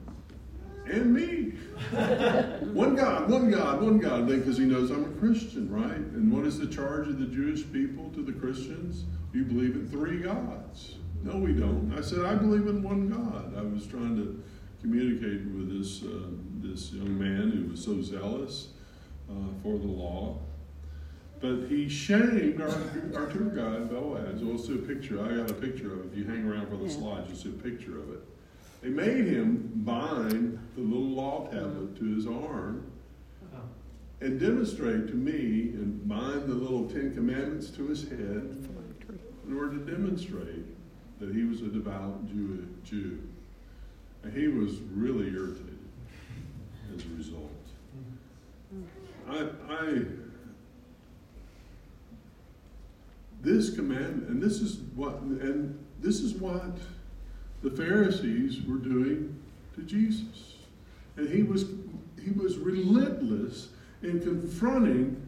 And 0.87 1.13
me. 1.13 1.53
one 2.73 2.95
God, 2.95 3.29
one 3.29 3.49
God, 3.49 3.81
one 3.81 3.99
God. 3.99 4.27
Because 4.27 4.57
he 4.57 4.65
knows 4.65 4.91
I'm 4.91 5.05
a 5.05 5.19
Christian, 5.19 5.71
right? 5.71 5.95
And 5.95 6.31
what 6.31 6.45
is 6.45 6.59
the 6.59 6.67
charge 6.67 7.07
of 7.07 7.19
the 7.19 7.25
Jewish 7.25 7.63
people 7.71 8.09
to 8.11 8.21
the 8.21 8.33
Christians? 8.33 9.05
You 9.33 9.43
believe 9.43 9.75
in 9.75 9.87
three 9.87 10.19
gods. 10.19 10.95
No, 11.23 11.37
we 11.37 11.53
don't. 11.53 11.93
I 11.97 12.01
said, 12.01 12.23
I 12.23 12.35
believe 12.35 12.67
in 12.67 12.83
one 12.83 13.09
God. 13.09 13.57
I 13.57 13.61
was 13.61 13.87
trying 13.87 14.15
to 14.17 14.43
communicate 14.81 15.43
with 15.55 15.75
this 15.75 16.03
uh, 16.03 16.29
this 16.61 16.91
young 16.93 17.17
man 17.17 17.51
who 17.51 17.71
was 17.71 17.83
so 17.83 18.01
zealous 18.01 18.69
uh, 19.29 19.33
for 19.63 19.77
the 19.79 19.87
law. 19.87 20.37
But 21.45 21.69
he 21.69 21.87
shamed 21.87 22.59
our, 22.59 22.69
our 23.15 23.27
tour 23.27 23.49
guide, 23.49 23.89
Boaz. 23.89 24.41
We'll 24.41 24.57
see 24.57 24.73
a 24.73 24.77
picture. 24.77 25.23
I 25.23 25.35
got 25.35 25.51
a 25.51 25.53
picture 25.53 25.93
of 25.93 25.99
it. 25.99 26.11
If 26.11 26.17
you 26.17 26.23
hang 26.25 26.47
around 26.47 26.69
for 26.69 26.77
the 26.77 26.85
yeah. 26.85 26.97
slides, 26.97 27.27
you'll 27.29 27.37
see 27.37 27.49
a 27.49 27.69
picture 27.69 27.99
of 27.99 28.11
it. 28.13 28.19
They 28.81 28.89
made 28.89 29.27
him 29.27 29.71
bind 29.75 30.59
the 30.75 30.81
little 30.81 31.09
law 31.09 31.47
tablet 31.51 31.97
to 31.97 32.15
his 32.15 32.25
arm 32.25 32.91
uh-huh. 33.43 33.61
and 34.21 34.39
demonstrate 34.39 35.07
to 35.07 35.13
me 35.13 35.73
and 35.75 36.07
bind 36.07 36.47
the 36.47 36.55
little 36.55 36.89
Ten 36.89 37.13
Commandments 37.13 37.69
to 37.71 37.87
his 37.87 38.09
head 38.09 38.67
in 39.47 39.55
order 39.55 39.77
to 39.77 39.91
demonstrate 39.91 40.65
that 41.19 41.33
he 41.33 41.43
was 41.43 41.61
a 41.61 41.67
devout 41.67 42.27
Jew. 42.27 42.67
Jew. 42.83 43.21
And 44.23 44.33
he 44.33 44.47
was 44.47 44.79
really 44.93 45.27
irritated 45.27 45.77
as 46.95 47.05
a 47.05 47.17
result. 47.17 47.51
Mm-hmm. 48.73 49.31
I, 49.31 49.73
I 49.73 50.24
this 53.45 53.75
commandment, 53.75 54.27
and 54.27 54.41
this 54.41 54.59
is 54.59 54.77
what, 54.95 55.21
and 55.21 55.77
this 55.99 56.19
is 56.19 56.33
what 56.33 56.77
the 57.61 57.69
Pharisees 57.69 58.61
were 58.67 58.77
doing 58.77 59.39
to 59.75 59.83
Jesus, 59.83 60.55
and 61.15 61.29
he 61.29 61.43
was 61.43 61.65
he 62.23 62.31
was 62.31 62.57
relentless 62.57 63.69
in 64.01 64.19
confronting 64.19 65.21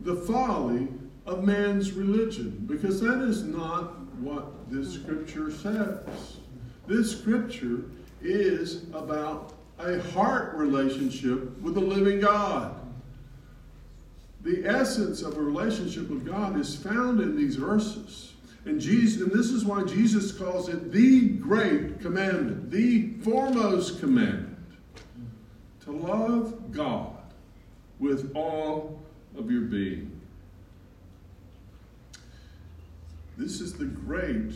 the 0.00 0.16
folly 0.16 0.88
of 1.26 1.44
man's 1.44 1.92
religion, 1.92 2.64
because 2.66 3.00
that 3.00 3.20
is 3.20 3.42
not 3.42 4.00
what 4.20 4.70
this 4.70 4.94
scripture 4.94 5.50
says. 5.50 6.38
This 6.86 7.20
scripture 7.20 7.84
is 8.22 8.84
about 8.94 9.52
a 9.78 10.00
heart 10.10 10.54
relationship 10.54 11.60
with 11.60 11.74
the 11.74 11.80
living 11.80 12.20
God. 12.20 12.77
The 14.42 14.64
essence 14.64 15.22
of 15.22 15.36
a 15.36 15.42
relationship 15.42 16.08
with 16.08 16.24
God 16.24 16.58
is 16.58 16.76
found 16.76 17.20
in 17.20 17.36
these 17.36 17.56
verses. 17.56 18.34
And 18.64 18.80
Jesus, 18.80 19.22
and 19.22 19.32
this 19.32 19.50
is 19.50 19.64
why 19.64 19.84
Jesus 19.84 20.32
calls 20.32 20.68
it 20.68 20.92
the 20.92 21.28
great 21.28 22.00
commandment, 22.00 22.70
the 22.70 23.14
foremost 23.22 23.98
commandment, 24.00 24.58
to 25.84 25.92
love 25.92 26.70
God 26.70 27.16
with 27.98 28.34
all 28.36 29.00
of 29.36 29.50
your 29.50 29.62
being. 29.62 30.20
This 33.36 33.60
is 33.60 33.72
the 33.72 33.86
great 33.86 34.52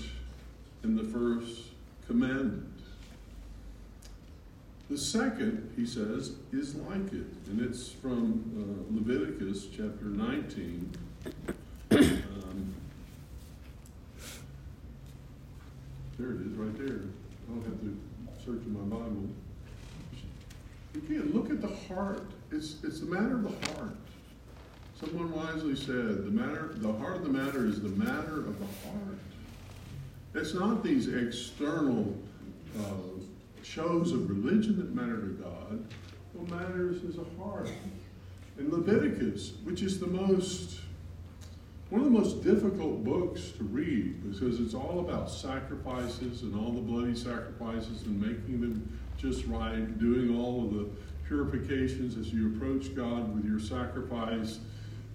and 0.83 0.99
the 0.99 1.05
first 1.05 1.69
commandment. 2.07 2.82
The 4.93 4.99
second, 4.99 5.73
he 5.75 5.87
says, 5.87 6.33
is 6.53 6.75
like 6.75 7.15
it, 7.15 7.25
and 7.47 7.63
it's 7.63 7.89
from 7.89 8.45
uh, 8.55 8.95
Leviticus 8.95 9.69
chapter 9.75 10.05
19. 10.05 10.93
Um, 11.93 12.75
there 16.19 16.33
it 16.33 16.43
is, 16.43 16.53
right 16.59 16.77
there. 16.77 17.01
I 17.09 17.55
don't 17.55 17.65
have 17.65 17.81
to 17.81 17.97
search 18.45 18.67
in 18.67 18.75
my 18.75 18.81
Bible. 18.95 19.31
Again, 20.95 21.31
look 21.33 21.49
at 21.49 21.63
the 21.63 21.75
heart. 21.89 22.27
It's, 22.51 22.77
it's 22.85 23.01
the 23.01 23.07
matter 23.07 23.37
of 23.37 23.45
the 23.45 23.73
heart. 23.73 23.97
Someone 25.01 25.33
wisely 25.33 25.75
said, 25.75 26.27
the 26.27 26.31
matter, 26.31 26.73
the 26.75 26.93
heart 26.93 27.17
of 27.17 27.23
the 27.23 27.31
matter 27.31 27.65
is 27.65 27.81
the 27.81 27.89
matter 27.89 28.41
of 28.41 28.59
the 28.59 28.67
heart. 28.87 29.19
It's 30.35 30.53
not 30.53 30.85
these 30.85 31.09
external 31.09 32.15
uh, 32.79 33.12
shows 33.63 34.13
of 34.13 34.29
religion 34.29 34.77
that 34.77 34.95
matter 34.95 35.21
to 35.21 35.35
God. 35.43 35.85
What 36.33 36.61
matters 36.61 37.03
is 37.03 37.19
a 37.19 37.43
heart. 37.43 37.71
In 38.59 38.71
Leviticus, 38.71 39.53
which 39.65 39.83
is 39.83 39.99
the 39.99 40.07
most 40.07 40.81
one 41.93 42.01
of 42.01 42.11
the 42.11 42.19
most 42.19 42.43
difficult 42.43 43.05
books 43.05 43.51
to 43.51 43.65
read 43.65 44.33
because 44.33 44.61
it's 44.61 44.73
all 44.73 45.01
about 45.01 45.31
sacrifices 45.31 46.41
and 46.41 46.57
all 46.57 46.73
the 46.73 46.81
bloody 46.81 47.15
sacrifices 47.15 48.05
and 48.05 48.19
making 48.19 48.63
them 48.63 48.99
just 49.19 49.45
right, 49.45 49.99
doing 49.99 50.35
all 50.35 50.65
of 50.65 50.73
the 50.73 50.89
purifications 51.27 52.17
as 52.17 52.33
you 52.33 52.57
approach 52.57 52.95
God 52.95 53.35
with 53.35 53.45
your 53.45 53.61
sacrifice 53.61 54.61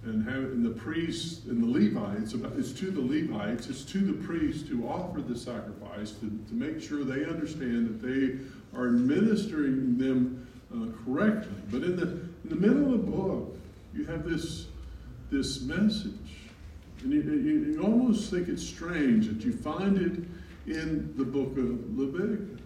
and 0.04 0.24
having 0.24 0.62
the 0.62 0.70
priests 0.70 1.46
and 1.46 1.62
the 1.62 1.66
Levites, 1.66 2.32
it's 2.56 2.72
to 2.78 2.92
the 2.92 3.00
Levites, 3.00 3.68
it's 3.68 3.82
to 3.84 3.98
the 3.98 4.24
priests 4.24 4.68
who 4.68 4.86
offer 4.86 5.20
the 5.20 5.36
sacrifice, 5.36 5.87
to, 6.04 6.30
to 6.48 6.54
make 6.54 6.80
sure 6.80 7.04
they 7.04 7.24
understand 7.24 7.88
that 7.88 8.06
they 8.06 8.38
are 8.76 8.86
administering 8.86 9.98
them 9.98 10.46
uh, 10.72 10.86
correctly. 11.04 11.56
But 11.70 11.82
in 11.82 11.96
the, 11.96 12.02
in 12.02 12.48
the 12.50 12.56
middle 12.56 12.94
of 12.94 13.06
the 13.06 13.10
book, 13.10 13.56
you 13.94 14.04
have 14.06 14.28
this, 14.28 14.66
this 15.30 15.62
message. 15.62 16.14
And 17.02 17.12
you, 17.12 17.22
you, 17.22 17.72
you 17.72 17.82
almost 17.82 18.30
think 18.30 18.48
it's 18.48 18.62
strange 18.62 19.28
that 19.28 19.44
you 19.44 19.52
find 19.52 19.96
it 19.98 20.24
in 20.66 21.14
the 21.16 21.24
book 21.24 21.56
of 21.56 21.98
Leviticus. 21.98 22.60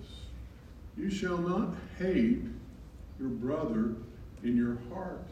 You 0.96 1.10
shall 1.10 1.38
not 1.38 1.74
hate 1.98 2.42
your 3.18 3.28
brother 3.28 3.94
in 4.42 4.56
your 4.56 4.78
heart 4.92 5.26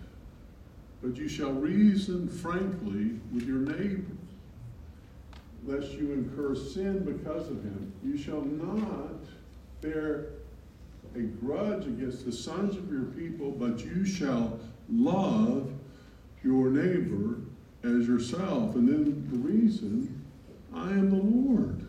but 1.03 1.17
you 1.17 1.29
shall 1.29 1.53
reason 1.53 2.29
frankly 2.29 3.19
with 3.33 3.47
your 3.47 3.59
neighbor, 3.59 4.17
lest 5.67 5.93
you 5.93 6.13
incur 6.13 6.55
sin 6.55 7.05
because 7.05 7.49
of 7.49 7.63
him. 7.63 7.93
You 8.03 8.17
shall 8.17 8.43
not 8.43 9.25
bear 9.81 10.27
a 11.15 11.21
grudge 11.21 11.87
against 11.87 12.25
the 12.25 12.33
sons 12.33 12.77
of 12.77 12.91
your 12.91 13.05
people, 13.05 13.51
but 13.51 13.85
you 13.85 14.05
shall 14.05 14.59
love 14.89 15.73
your 16.43 16.71
neighbor 16.71 17.41
as 17.85 18.07
yourself. 18.07 18.75
And 18.75 18.89
then 18.89 19.29
the 19.31 19.39
reason, 19.39 20.25
I 20.75 20.91
am 20.91 21.11
the 21.11 21.17
Lord. 21.17 21.87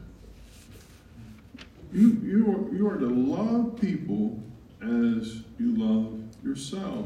You, 1.93 2.21
you, 2.23 2.51
are, 2.51 2.75
you 2.75 2.89
are 2.89 2.97
to 2.97 3.07
love 3.07 3.79
people 3.79 4.41
as 4.81 5.41
you 5.59 5.75
love 5.77 6.19
yourself 6.43 7.05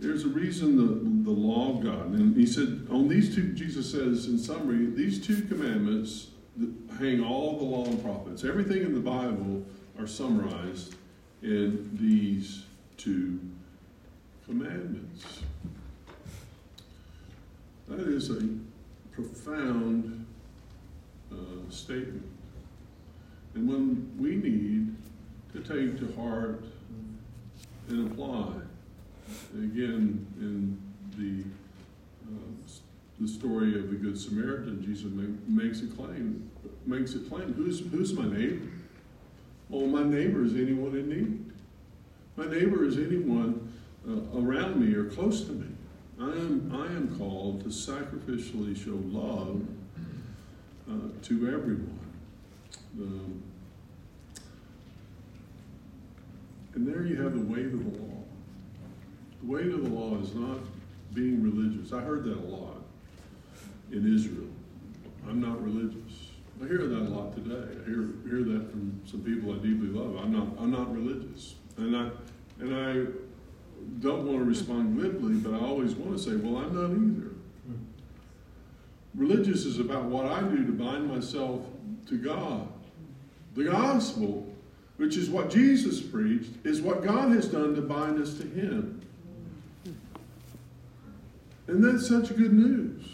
there's 0.00 0.24
a 0.24 0.28
reason 0.28 0.76
the, 0.76 1.30
the 1.30 1.36
law 1.36 1.76
of 1.76 1.82
God. 1.82 2.12
And 2.12 2.36
he 2.36 2.46
said, 2.46 2.86
on 2.90 3.08
these 3.08 3.34
two, 3.34 3.52
Jesus 3.52 3.90
says 3.90 4.26
in 4.26 4.38
summary, 4.38 4.86
these 4.86 5.24
two 5.24 5.42
commandments 5.42 6.28
hang 6.98 7.22
all 7.22 7.58
the 7.58 7.64
law 7.64 7.84
and 7.84 8.02
prophets. 8.02 8.44
Everything 8.44 8.82
in 8.82 8.94
the 8.94 9.00
Bible 9.00 9.64
are 9.98 10.06
summarized 10.06 10.94
in 11.42 11.90
these 11.94 12.64
two 12.96 13.40
commandments. 14.44 15.40
That 17.88 18.00
is 18.00 18.30
a 18.30 18.48
profound 19.12 20.26
uh, 21.32 21.70
statement. 21.70 22.26
And 23.54 23.68
when 23.68 24.12
we 24.18 24.36
need 24.36 24.94
to 25.52 25.60
take 25.60 25.98
to 25.98 26.14
heart 26.20 26.64
and 27.88 28.12
apply 28.12 28.52
again, 29.54 30.26
in 30.40 30.78
the 31.16 31.44
uh, 32.28 32.58
the 33.20 33.28
story 33.28 33.74
of 33.74 33.90
the 33.90 33.96
Good 33.96 34.18
Samaritan, 34.18 34.82
Jesus 34.84 35.10
makes 35.48 35.82
a 35.82 35.86
claim, 35.88 36.48
makes 36.86 37.14
it 37.14 37.28
plain. 37.28 37.52
Who's 37.54 37.80
who's 37.80 38.12
my 38.12 38.26
neighbor? 38.26 38.66
Well, 39.68 39.86
my 39.86 40.02
neighbor 40.02 40.44
is 40.44 40.54
anyone 40.54 40.96
in 40.96 41.08
need. 41.08 41.52
My 42.36 42.46
neighbor 42.46 42.84
is 42.84 42.96
anyone 42.96 43.72
uh, 44.08 44.38
around 44.38 44.80
me 44.80 44.94
or 44.94 45.06
close 45.06 45.44
to 45.44 45.52
me. 45.52 45.66
I 46.20 46.30
am 46.30 46.70
I 46.72 46.86
am 46.86 47.16
called 47.18 47.62
to 47.62 47.68
sacrificially 47.68 48.76
show 48.76 48.98
love 49.16 49.62
uh, 50.88 51.08
to 51.22 51.48
everyone. 51.48 51.98
Um, 52.98 53.42
and 56.74 56.86
there 56.86 57.04
you 57.04 57.20
have 57.22 57.34
the 57.34 57.40
weight 57.40 57.66
of 57.66 57.92
the 57.92 57.98
law. 57.98 58.07
The 59.42 59.52
weight 59.52 59.66
of 59.66 59.84
the 59.84 59.90
law 59.90 60.18
is 60.20 60.34
not 60.34 60.58
being 61.14 61.42
religious. 61.42 61.92
I 61.92 62.00
heard 62.00 62.24
that 62.24 62.36
a 62.36 62.46
lot 62.46 62.82
in 63.92 64.14
Israel. 64.14 64.48
I'm 65.28 65.40
not 65.40 65.62
religious. 65.62 66.28
I 66.62 66.66
hear 66.66 66.86
that 66.86 66.98
a 66.98 67.10
lot 67.10 67.34
today. 67.34 67.54
I 67.54 67.84
hear, 67.88 68.08
hear 68.28 68.42
that 68.42 68.70
from 68.70 69.00
some 69.06 69.20
people 69.20 69.52
I 69.52 69.56
deeply 69.56 69.88
love. 69.88 70.16
I'm 70.22 70.32
not, 70.32 70.48
I'm 70.58 70.70
not 70.70 70.92
religious. 70.92 71.54
And 71.76 71.96
I, 71.96 72.10
and 72.58 72.74
I 72.74 73.06
don't 74.00 74.26
want 74.26 74.38
to 74.38 74.44
respond 74.44 74.98
glibly, 74.98 75.34
but 75.34 75.54
I 75.54 75.64
always 75.64 75.94
want 75.94 76.16
to 76.16 76.22
say, 76.22 76.36
well, 76.36 76.56
I'm 76.56 76.74
not 76.74 76.90
either. 76.90 77.34
Religious 79.14 79.64
is 79.64 79.78
about 79.78 80.04
what 80.04 80.26
I 80.26 80.40
do 80.42 80.64
to 80.64 80.72
bind 80.72 81.08
myself 81.08 81.62
to 82.08 82.18
God. 82.18 82.68
The 83.54 83.64
gospel, 83.64 84.46
which 84.96 85.16
is 85.16 85.30
what 85.30 85.50
Jesus 85.50 86.00
preached, 86.00 86.50
is 86.64 86.80
what 86.80 87.04
God 87.04 87.32
has 87.32 87.46
done 87.46 87.74
to 87.74 87.82
bind 87.82 88.20
us 88.20 88.34
to 88.34 88.44
Him. 88.44 89.00
And 91.68 91.84
that's 91.84 92.08
such 92.08 92.34
good 92.36 92.52
news 92.52 93.04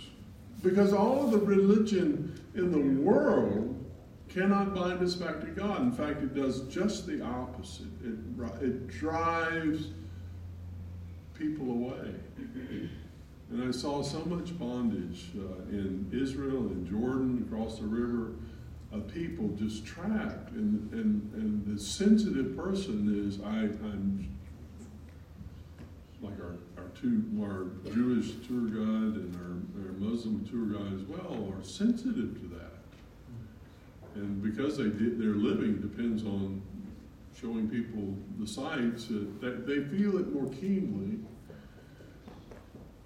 because 0.62 0.92
all 0.92 1.26
the 1.26 1.38
religion 1.38 2.40
in 2.54 2.70
the 2.70 3.02
world 3.02 3.70
cannot 4.28 4.74
bind 4.74 5.02
us 5.02 5.14
back 5.14 5.40
to 5.40 5.46
God. 5.46 5.82
In 5.82 5.92
fact, 5.92 6.22
it 6.22 6.34
does 6.34 6.62
just 6.62 7.06
the 7.06 7.22
opposite. 7.22 7.86
It, 8.04 8.16
it 8.62 8.88
drives 8.88 9.88
people 11.34 11.70
away. 11.70 12.14
And 13.50 13.68
I 13.68 13.70
saw 13.70 14.02
so 14.02 14.24
much 14.24 14.58
bondage 14.58 15.30
uh, 15.36 15.68
in 15.70 16.08
Israel 16.12 16.58
and 16.58 16.88
Jordan 16.88 17.46
across 17.46 17.78
the 17.78 17.86
river 17.86 18.32
of 18.92 19.06
people 19.12 19.48
just 19.58 19.84
trapped. 19.84 20.52
And, 20.52 20.92
and, 20.92 21.32
and 21.34 21.66
the 21.66 21.80
sensitive 21.80 22.56
person 22.56 23.26
is 23.28 23.40
I, 23.40 23.64
I'm 23.86 24.28
like 26.22 26.40
our 26.40 26.56
two 27.00 27.22
our 27.42 27.66
Jewish 27.92 28.32
tour 28.46 28.68
guide 28.68 29.16
and 29.16 29.36
our, 29.36 29.86
our 29.86 29.92
Muslim 29.98 30.46
tour 30.46 30.66
guide 30.78 30.94
as 30.94 31.06
well 31.06 31.52
are 31.52 31.62
sensitive 31.64 32.40
to 32.40 32.48
that. 32.54 32.72
And 34.14 34.42
because 34.42 34.76
they 34.76 34.84
did, 34.84 35.18
their 35.18 35.34
living 35.34 35.80
depends 35.80 36.24
on 36.24 36.62
showing 37.40 37.68
people 37.68 38.16
the 38.38 38.46
sights, 38.46 39.08
that 39.40 39.66
they 39.66 39.80
feel 39.96 40.18
it 40.18 40.32
more 40.32 40.48
keenly. 40.52 41.18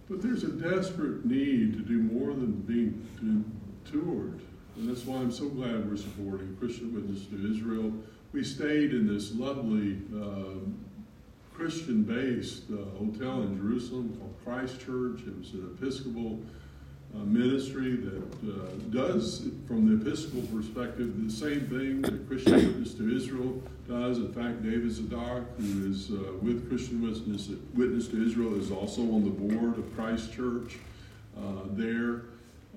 But 0.09 0.22
there's 0.22 0.44
a 0.44 0.48
desperate 0.48 1.24
need 1.24 1.74
to 1.74 1.81
do 1.81 1.98
more 1.98 2.35
than 2.35 2.53
being 2.62 3.05
toured. 3.90 4.40
And 4.77 4.88
that's 4.88 5.05
why 5.05 5.16
I'm 5.16 5.33
so 5.33 5.48
glad 5.48 5.90
we're 5.90 5.96
supporting 5.96 6.57
Christian 6.57 6.94
Witness 6.94 7.27
to 7.27 7.51
Israel. 7.51 7.92
We 8.33 8.44
stayed 8.44 8.92
in 8.92 9.12
this 9.12 9.35
lovely 9.35 9.98
uh, 10.14 10.61
Christian 11.59 12.05
based 12.05 12.71
uh, 12.71 12.77
hotel 12.99 13.42
in 13.42 13.57
Jerusalem 13.59 14.16
called 14.16 14.37
Christ 14.44 14.79
Church. 14.79 15.23
It 15.27 15.37
was 15.37 15.53
an 15.55 15.77
Episcopal 15.77 16.38
uh, 17.12 17.18
ministry 17.25 17.97
that 17.97 18.23
uh, 18.49 18.68
does, 18.90 19.49
from 19.66 19.88
the 19.88 20.01
Episcopal 20.01 20.42
perspective, 20.57 21.21
the 21.21 21.29
same 21.29 21.66
thing 21.66 22.03
that 22.03 22.29
Christian 22.29 22.55
Witness 22.55 22.94
to 22.94 23.12
Israel 23.12 23.61
does. 23.88 24.18
In 24.18 24.33
fact, 24.33 24.62
David 24.62 24.92
Zadok, 24.92 25.42
who 25.59 25.90
is 25.90 26.12
uh, 26.12 26.35
with 26.40 26.68
Christian 26.68 27.03
Witness, 27.03 27.49
Witness 27.75 28.07
to 28.07 28.25
Israel, 28.25 28.55
is 28.55 28.71
also 28.71 29.03
on 29.03 29.25
the 29.25 29.31
board 29.31 29.79
of 29.79 29.97
Christ 29.97 30.33
Church 30.33 30.77
uh, 31.37 31.62
there. 31.73 32.23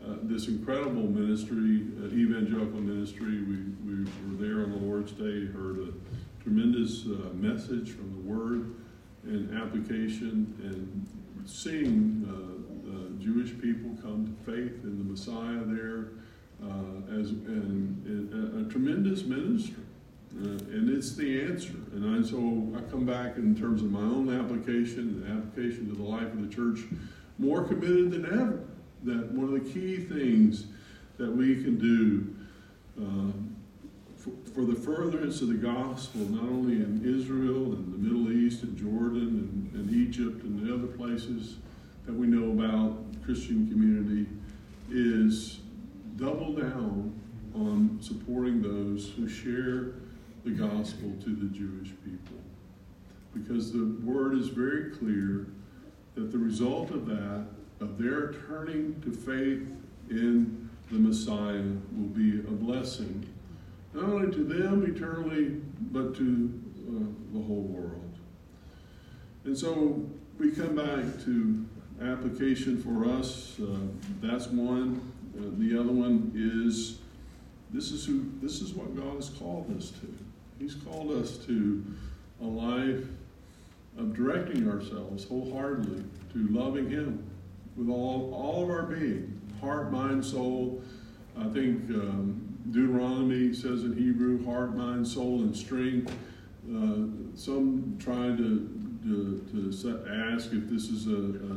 Uh, 0.04 0.16
this 0.24 0.48
incredible 0.48 1.04
ministry, 1.04 1.86
evangelical 2.12 2.82
ministry, 2.82 3.44
we, 3.44 3.58
we 3.86 4.04
were 4.26 4.44
there 4.44 4.64
on 4.64 4.72
the 4.72 4.78
Lord's 4.78 5.12
Day, 5.12 5.46
heard 5.54 5.78
a 5.78 6.21
tremendous 6.44 7.06
uh, 7.06 7.34
message 7.34 7.92
from 7.92 8.12
the 8.14 8.30
Word 8.30 8.76
and 9.24 9.56
application, 9.56 10.56
and 10.64 11.48
seeing 11.48 12.26
uh, 12.28 12.92
uh, 12.92 13.24
Jewish 13.24 13.52
people 13.62 13.92
come 14.02 14.26
to 14.26 14.52
faith 14.52 14.84
in 14.84 14.98
the 14.98 15.04
Messiah 15.04 15.62
there 15.66 16.08
uh, 16.64 17.20
as 17.20 17.30
and, 17.30 18.06
and, 18.06 18.68
a 18.68 18.70
tremendous 18.72 19.24
ministry. 19.24 19.84
Uh, 20.36 20.48
and 20.48 20.90
it's 20.90 21.16
the 21.16 21.42
answer. 21.42 21.74
And 21.94 22.18
I, 22.18 22.28
so 22.28 22.72
I 22.76 22.90
come 22.90 23.06
back 23.06 23.36
in 23.36 23.56
terms 23.56 23.82
of 23.82 23.92
my 23.92 24.00
own 24.00 24.30
application, 24.30 25.22
the 25.22 25.32
application 25.32 25.90
to 25.90 25.96
the 25.96 26.04
life 26.04 26.32
of 26.32 26.42
the 26.42 26.54
church, 26.54 26.80
more 27.38 27.64
committed 27.64 28.12
than 28.12 28.26
ever. 28.26 28.64
That 29.04 29.32
one 29.32 29.54
of 29.54 29.64
the 29.64 29.72
key 29.72 29.98
things 29.98 30.68
that 31.18 31.30
we 31.30 31.56
can 31.64 31.78
do 31.78 32.36
for, 34.62 34.72
the 34.72 34.80
furtherance 34.80 35.42
of 35.42 35.48
the 35.48 35.56
gospel, 35.56 36.22
not 36.22 36.44
only 36.44 36.76
in 36.76 37.02
Israel 37.04 37.74
and 37.74 37.94
the 37.94 37.98
Middle 37.98 38.32
East 38.32 38.64
and 38.64 38.78
Jordan 38.78 39.72
and, 39.74 39.82
and 39.82 39.96
Egypt 39.96 40.44
and 40.44 40.68
the 40.68 40.74
other 40.74 40.88
places 40.88 41.58
that 42.06 42.14
we 42.14 42.28
know 42.28 42.52
about 42.52 42.98
Christian 43.24 43.68
community, 43.70 44.28
is 44.92 45.60
double 46.18 46.54
down 46.54 47.20
on 47.56 47.98
supporting 48.02 48.62
those 48.62 49.12
who 49.16 49.28
share 49.28 49.94
the 50.44 50.52
gospel 50.52 51.12
to 51.24 51.36
the 51.36 51.48
Jewish 51.56 51.90
people. 52.04 52.38
Because 53.34 53.72
the 53.72 53.98
word 54.04 54.38
is 54.38 54.50
very 54.50 54.92
clear 54.92 55.48
that 56.16 56.32
the 56.32 56.38
result 56.38 56.92
of 56.92 57.08
that, 57.08 57.46
of 57.80 57.98
their 57.98 58.34
turning 58.48 59.02
to 59.02 59.12
faith 59.12 59.72
in 60.10 60.70
the 60.92 61.00
Messiah, 61.00 61.64
will 61.96 62.10
be 62.14 62.40
a 62.40 62.52
blessing 62.52 63.31
not 63.94 64.04
only 64.06 64.32
to 64.32 64.44
them 64.44 64.86
eternally, 64.96 65.62
but 65.92 66.16
to 66.16 66.62
uh, 66.88 67.38
the 67.38 67.44
whole 67.44 67.64
world. 67.64 68.16
And 69.44 69.58
so 69.58 70.06
we 70.38 70.52
come 70.52 70.76
back 70.76 71.24
to 71.26 71.66
application 72.02 72.82
for 72.82 73.06
us. 73.06 73.60
Uh, 73.60 73.78
that's 74.22 74.48
one. 74.48 75.12
Uh, 75.38 75.44
the 75.58 75.80
other 75.80 75.92
one 75.92 76.32
is 76.36 77.00
this 77.72 77.92
is 77.92 78.06
who 78.06 78.26
this 78.42 78.62
is 78.62 78.74
what 78.74 78.96
God 78.96 79.16
has 79.16 79.30
called 79.30 79.76
us 79.78 79.92
to. 79.92 80.14
He's 80.60 80.76
called 80.76 81.12
us 81.12 81.38
to 81.46 81.84
a 82.42 82.46
life 82.46 83.06
of 83.98 84.16
directing 84.16 84.70
ourselves 84.70 85.26
wholeheartedly 85.26 86.04
to 86.34 86.48
loving 86.50 86.90
Him 86.90 87.30
with 87.76 87.90
all 87.90 88.34
all 88.34 88.64
of 88.64 88.70
our 88.70 88.84
being, 88.84 89.40
heart, 89.60 89.92
mind, 89.92 90.24
soul. 90.24 90.82
I 91.38 91.46
think 91.46 91.90
um, 91.92 92.51
Deuteronomy 92.70 93.54
says 93.54 93.84
in 93.84 93.96
Hebrew, 93.98 94.46
heart, 94.46 94.76
mind, 94.76 95.08
soul, 95.08 95.42
and 95.42 95.56
strength. 95.56 96.14
Uh, 96.70 97.36
some 97.36 97.98
try 98.00 98.28
to, 98.28 98.70
to, 99.04 99.74
to 99.82 100.32
ask 100.32 100.54
if 100.54 100.70
this 100.70 100.90
is 100.90 101.08
a, 101.08 101.12
a, 101.12 101.56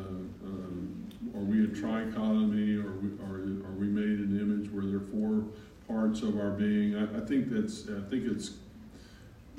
a, 0.48 1.38
are 1.38 1.44
we 1.44 1.64
a 1.64 1.68
trichotomy 1.68 2.82
or 2.82 2.92
we, 2.92 3.08
are, 3.22 3.68
are 3.68 3.74
we 3.74 3.86
made 3.86 4.18
an 4.18 4.38
image 4.40 4.70
where 4.72 4.84
there 4.84 4.96
are 4.96 5.00
four 5.00 5.44
parts 5.86 6.22
of 6.22 6.38
our 6.38 6.50
being? 6.50 6.96
I, 6.96 7.18
I 7.18 7.20
think 7.26 7.50
that's 7.50 7.86
I 7.88 8.08
think 8.08 8.24
it's 8.24 8.52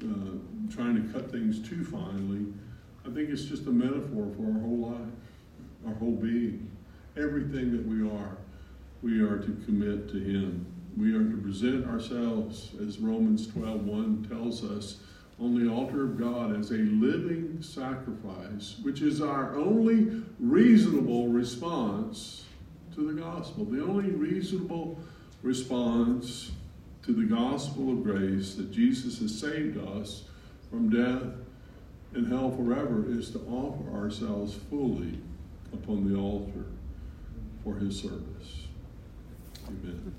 uh, 0.01 0.37
trying 0.73 0.95
to 0.95 1.13
cut 1.13 1.31
things 1.31 1.59
too 1.67 1.83
finely. 1.85 2.51
I 3.05 3.13
think 3.13 3.29
it's 3.29 3.45
just 3.45 3.67
a 3.67 3.71
metaphor 3.71 4.31
for 4.35 4.47
our 4.47 4.59
whole 4.61 4.91
life, 4.91 5.13
our 5.85 5.93
whole 5.93 6.15
being, 6.15 6.71
everything 7.15 7.71
that 7.71 7.85
we 7.85 8.01
are. 8.09 8.37
We 9.03 9.21
are 9.21 9.37
to 9.37 9.51
commit 9.65 10.09
to 10.09 10.17
Him 10.17 10.65
we 10.97 11.13
are 11.13 11.23
to 11.23 11.37
present 11.37 11.85
ourselves, 11.87 12.71
as 12.81 12.99
Romans 12.99 13.47
12:1 13.47 14.27
tells 14.29 14.63
us, 14.63 14.97
on 15.39 15.59
the 15.59 15.69
altar 15.69 16.03
of 16.03 16.17
God 16.17 16.57
as 16.57 16.71
a 16.71 16.77
living 16.77 17.61
sacrifice, 17.61 18.79
which 18.83 19.01
is 19.01 19.21
our 19.21 19.55
only 19.55 20.23
reasonable 20.39 21.27
response 21.27 22.45
to 22.93 23.11
the 23.11 23.21
gospel. 23.21 23.65
The 23.65 23.83
only 23.83 24.11
reasonable 24.11 24.97
response 25.43 26.51
to 27.03 27.13
the 27.13 27.25
gospel 27.25 27.91
of 27.91 28.03
grace 28.03 28.55
that 28.55 28.71
Jesus 28.71 29.19
has 29.19 29.37
saved 29.37 29.77
us 29.77 30.23
from 30.69 30.89
death 30.89 31.33
and 32.13 32.27
hell 32.27 32.51
forever 32.51 33.05
is 33.07 33.29
to 33.31 33.39
offer 33.41 33.91
ourselves 33.91 34.55
fully 34.69 35.19
upon 35.73 36.09
the 36.09 36.17
altar 36.17 36.65
for 37.63 37.75
his 37.75 37.99
service. 37.99 38.67
Amen. 39.67 40.15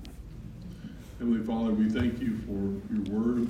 Heavenly 1.19 1.43
Father, 1.47 1.71
we 1.71 1.89
thank 1.89 2.21
you 2.21 2.37
for 2.45 2.93
your 2.93 3.19
word. 3.19 3.47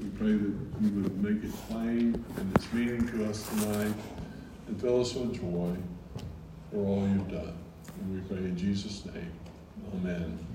We 0.00 0.08
pray 0.18 0.32
that 0.32 0.54
you 0.80 1.02
would 1.02 1.22
make 1.22 1.44
it 1.44 1.52
plain 1.68 2.24
and 2.38 2.56
its 2.56 2.72
meaning 2.72 3.06
to 3.08 3.28
us 3.28 3.46
tonight 3.50 3.94
and 4.66 4.80
fill 4.80 5.02
us 5.02 5.12
with 5.14 5.34
joy 5.34 5.76
for 6.70 6.78
all 6.78 7.06
you've 7.06 7.30
done. 7.30 7.58
And 8.00 8.14
we 8.14 8.20
pray 8.26 8.38
in 8.38 8.56
Jesus' 8.56 9.04
name. 9.04 9.32
Amen. 9.96 10.53